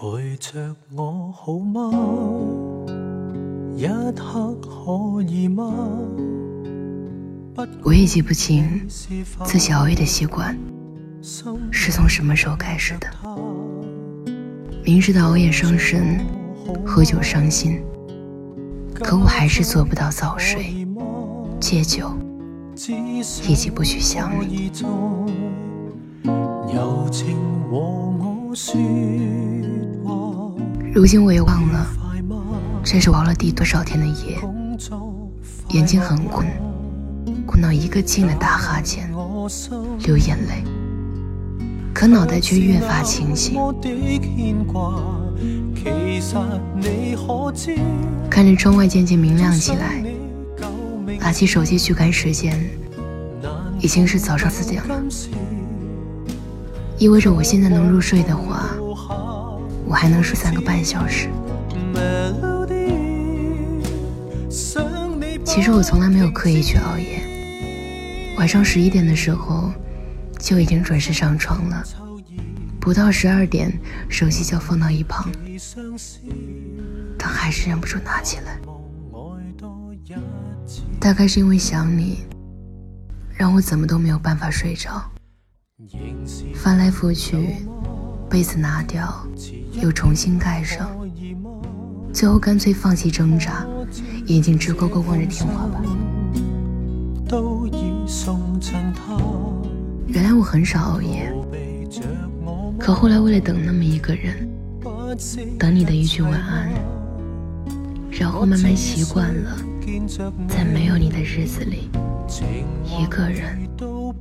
[0.00, 1.90] 陪着我好吗？
[3.76, 3.86] 一
[4.16, 5.74] 刻可以吗？
[7.82, 10.58] 我也记不清自己熬夜的习惯
[11.70, 13.06] 是从什么时候开始的。
[14.82, 16.24] 明知道熬夜伤身，
[16.82, 17.82] 喝酒伤心，
[18.94, 20.86] 可我还是做不到早睡、
[21.60, 22.10] 戒酒，
[23.46, 24.72] 以及不去想你。
[30.92, 31.86] 如今我也忘了，
[32.82, 34.36] 这是熬了第多少天的夜，
[35.68, 36.48] 眼睛很困，
[37.46, 39.08] 困到一个劲的打哈欠，
[40.04, 40.64] 流眼泪，
[41.94, 43.54] 可脑袋却越发清醒。
[48.28, 50.02] 看着窗外渐渐明亮起来，
[51.20, 52.58] 拿起手机去看时间，
[53.78, 55.00] 已经是早上四点了，
[57.00, 58.70] 意味着我现在能入睡的话。
[59.86, 61.28] 我还能睡三个半小时。
[65.44, 69.72] 其实我从来没有刻意去熬夜，晚上十一点的时候
[70.38, 71.82] 就已经准时上床了，
[72.78, 73.72] 不到十二点
[74.08, 75.28] 手机就放到一旁，
[77.18, 78.60] 但还是忍不住拿起来。
[81.00, 82.18] 大概是因为想你，
[83.34, 85.02] 让我怎么都没有办法睡着，
[86.54, 87.56] 翻来覆去，
[88.28, 89.26] 被子拿掉。
[89.80, 90.90] 又重新盖上，
[92.12, 93.64] 最后干脆放弃挣扎，
[94.26, 95.82] 眼睛直勾勾望着天花板。
[100.08, 101.32] 原来我很少熬夜，
[102.78, 104.50] 可后来为了等那么一个人，
[105.56, 106.68] 等你的一句晚安，
[108.10, 109.56] 然后慢慢习惯了，
[110.48, 111.88] 在没有你的日子里，
[112.84, 114.14] 一个人独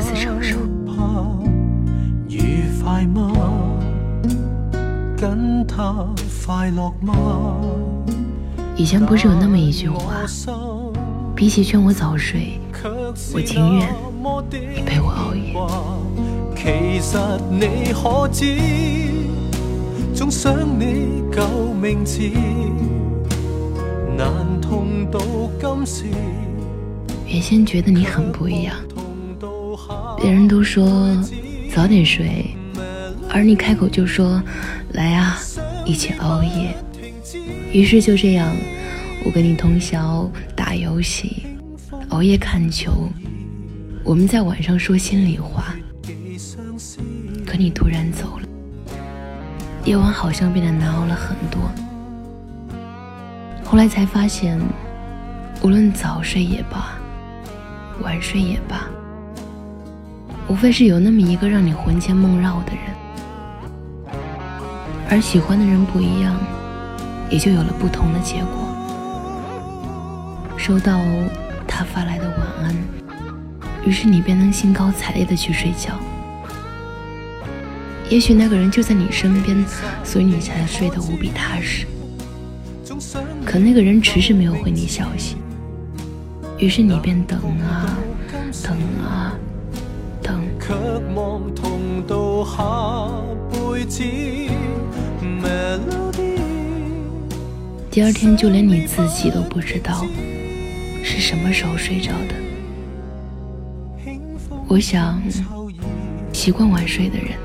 [0.00, 0.58] 自承受。
[2.28, 3.32] 愉快吗？
[5.16, 6.04] 跟他
[6.44, 7.56] 快乐吗？
[8.76, 10.26] 以前不是有那么一句话，
[11.36, 12.58] 比起劝我早睡，
[13.32, 13.88] 我情愿
[14.50, 15.54] 你陪我熬夜。
[16.56, 17.16] 其实
[17.48, 18.56] 你可知，
[20.12, 21.46] 总想你旧
[21.80, 22.20] 名字，
[24.18, 25.20] 难痛到
[25.60, 26.06] 今时。
[27.28, 28.76] 原先觉得你很不一样，
[30.16, 31.16] 别人都说
[31.74, 32.46] 早点睡。
[33.28, 34.42] 而你开口就说
[34.92, 35.38] ：“来啊，
[35.84, 36.74] 一起熬夜。”
[37.72, 38.56] 于是就这样，
[39.24, 41.44] 我跟你通宵打游戏，
[42.08, 43.10] 熬夜看球。
[44.04, 45.74] 我们在晚上说心里话。
[47.44, 48.48] 可你突然走了，
[49.84, 51.60] 夜晚好像变得难熬了很多。
[53.64, 54.58] 后来才发现，
[55.62, 56.96] 无论早睡也罢，
[58.02, 58.88] 晚睡也罢，
[60.48, 64.16] 无非是有那么一个让你魂牵梦绕的人。
[65.08, 66.36] 而喜欢的人不一样，
[67.30, 68.66] 也就有了不同的结果。
[70.56, 71.00] 收到
[71.66, 72.74] 他发来的晚安，
[73.84, 75.98] 于是你便能兴高采烈的去睡觉。
[78.08, 79.64] 也许那个人就在你身边，
[80.04, 81.86] 所以你才睡得无比踏实。
[83.44, 85.36] 可那个人迟迟没有回你消息，
[86.58, 87.96] 于是你便等啊
[88.62, 89.34] 等啊
[90.66, 90.76] 等。
[97.90, 100.04] 第二天，就连你自己都不知道
[101.02, 102.34] 是什么时候睡着的。
[104.68, 105.22] 我想，
[106.32, 107.38] 习惯晚睡的人，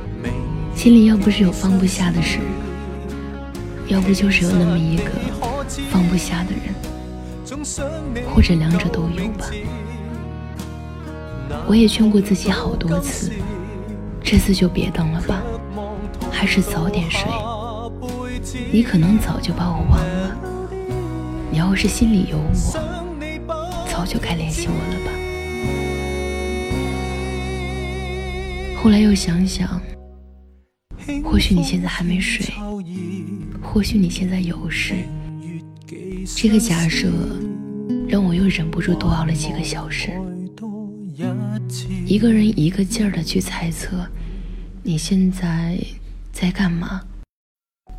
[0.75, 2.39] 心里要不是有放不下的事，
[3.87, 5.11] 要不就是有那么一个
[5.89, 6.73] 放不下的人，
[8.33, 9.45] 或者两者都有吧。
[11.67, 13.31] 我也劝过自己好多次，
[14.21, 15.41] 这次就别等了吧，
[16.31, 17.21] 还是早点睡。
[18.71, 20.37] 你可能早就把我忘了，
[21.51, 25.11] 你要是心里有我，早就该联系我了吧。
[28.81, 29.79] 后来又想想，
[31.23, 32.53] 或许你现在还没睡，
[33.61, 34.95] 或许你现在有事。
[36.35, 37.07] 这个假设
[38.07, 40.11] 让我又忍不住多熬了几个小时。
[42.11, 44.05] 一个人一个劲儿的去猜测，
[44.83, 45.79] 你现在
[46.33, 46.99] 在干嘛？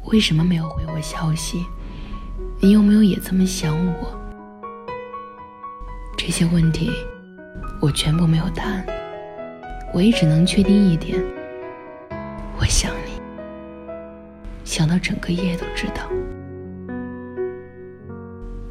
[0.05, 1.65] 为什么没有回我消息？
[2.61, 4.15] 你有没有也这么想我？
[6.15, 6.91] 这些问题
[7.81, 8.87] 我全部没有答案，
[9.95, 11.19] 我也只能确定一点：
[12.59, 13.13] 我想你，
[14.63, 16.07] 想到整个夜都知道。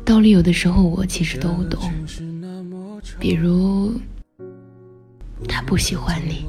[0.06, 1.92] 道理有的时候我其实都懂，
[3.20, 4.00] 比如
[5.48, 6.46] 他不喜欢你，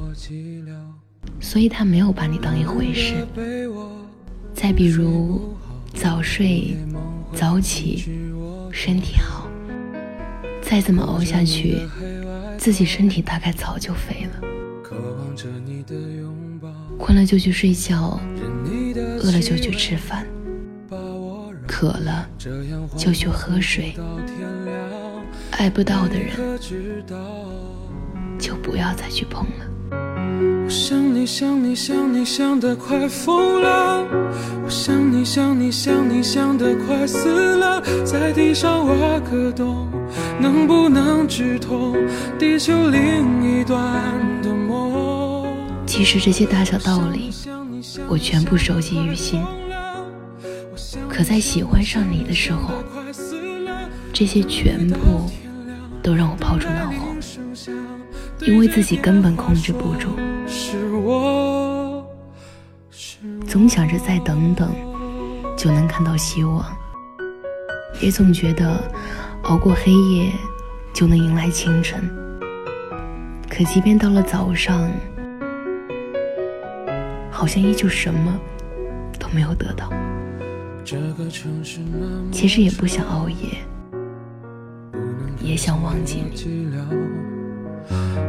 [1.39, 3.25] 所以他没有把你当一回事。
[4.53, 5.55] 再比如，
[5.93, 6.77] 早睡
[7.33, 8.05] 早起，
[8.71, 9.47] 身体好。
[10.61, 11.79] 再这么熬下去，
[12.57, 14.41] 自己身体大概早就废了。
[16.97, 18.19] 困了就去睡觉，
[19.19, 20.25] 饿了就去吃饭，
[21.67, 22.29] 渴了
[22.95, 23.93] 就去喝水。
[25.51, 26.31] 爱不到的人，
[28.43, 29.65] 就不要再去碰了。
[30.65, 34.05] 我想你想你想你想得快疯了，
[34.65, 39.87] 我想你想你想你想得快死了，在地上挖个洞，
[40.41, 41.95] 能不能直通
[42.37, 43.81] 地球另一端
[44.41, 45.47] 的梦？
[45.85, 47.29] 其实这些大小道理，
[48.09, 49.41] 我全部收集于心。
[51.07, 52.73] 可在喜欢上你的时候，
[54.11, 55.29] 这些全部
[56.01, 57.02] 都让我抛诸脑后，
[58.45, 60.09] 因为自己根本控制不住。
[63.47, 64.73] 总想着再等等
[65.55, 66.65] 就能看到希望，
[68.01, 68.83] 也总觉得
[69.43, 70.31] 熬过黑夜
[70.93, 72.03] 就能迎来清晨。
[73.49, 74.89] 可即便到了早上，
[77.31, 78.37] 好像依旧什么
[79.19, 79.89] 都没有得到。
[82.31, 83.57] 其实也不想熬夜，
[85.39, 87.22] 也想忘记你。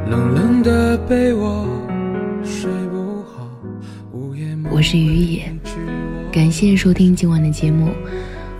[0.06, 1.66] 冷冷的被窝
[2.44, 3.48] 睡不好，
[4.12, 5.50] 午夜我是于野，
[6.30, 7.88] 感谢收听今晚的节目。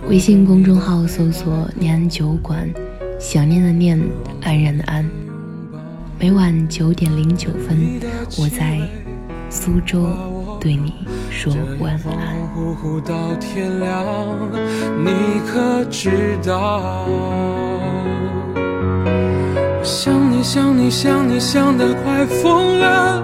[0.09, 2.67] 微信公众号搜索“念安酒馆”，
[3.19, 3.99] 想念的念，
[4.41, 5.07] 安然的安。
[6.19, 7.77] 每晚九点零九分，
[8.39, 8.79] 我在
[9.49, 10.07] 苏州
[10.59, 10.93] 对你
[11.29, 12.35] 说晚安。
[15.03, 15.11] 你
[15.45, 17.07] 可知道？
[19.83, 23.23] 想你想你想你想得快疯了，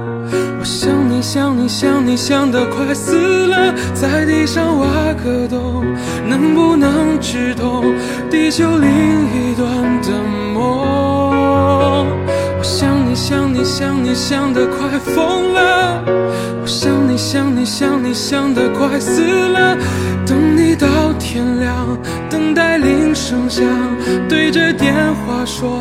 [0.59, 4.87] 我想你想你想你想得快死了，在地上挖
[5.21, 5.83] 个洞，
[6.25, 7.93] 能不能直通
[8.29, 10.09] 地球另一端的
[10.53, 12.07] 梦？
[12.57, 16.01] 我想你想你想你想得快疯了，
[16.61, 19.77] 我想你想你想你想得快死了，
[20.25, 20.87] 等你到
[21.19, 21.75] 天亮，
[22.29, 23.65] 等待铃声响，
[24.29, 25.77] 对着电话说。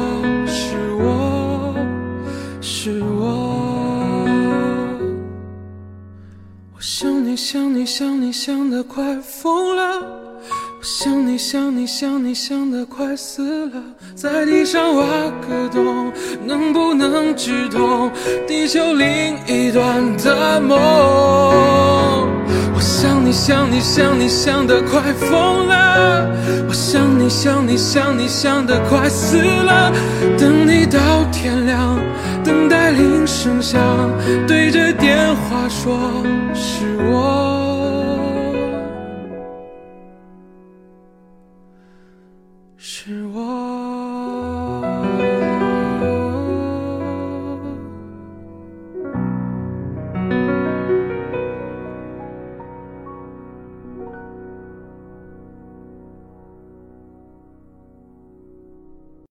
[7.53, 13.83] 想你想你想得快疯了，我想你想你想你想得快死了，
[14.15, 15.05] 在地上挖
[15.49, 16.13] 个洞，
[16.47, 18.09] 能不能直通
[18.47, 22.30] 地球另一端的梦？
[22.81, 26.27] 我想你想你想你想得快疯了，
[26.67, 29.93] 我想你想你想你想得快死了，
[30.39, 30.99] 等你到
[31.31, 32.01] 天亮，
[32.43, 33.79] 等待铃声响，
[34.49, 36.25] 对着电话说。
[36.55, 37.60] 是我。